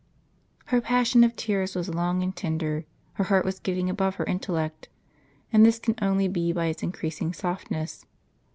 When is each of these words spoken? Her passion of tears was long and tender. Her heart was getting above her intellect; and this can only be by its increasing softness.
Her 0.73 0.81
passion 0.81 1.23
of 1.23 1.35
tears 1.35 1.75
was 1.75 1.87
long 1.87 2.23
and 2.23 2.35
tender. 2.35 2.85
Her 3.13 3.25
heart 3.25 3.45
was 3.45 3.59
getting 3.59 3.87
above 3.87 4.15
her 4.15 4.23
intellect; 4.25 4.89
and 5.53 5.63
this 5.63 5.77
can 5.77 5.93
only 6.01 6.27
be 6.27 6.51
by 6.51 6.65
its 6.65 6.81
increasing 6.81 7.33
softness. 7.33 8.07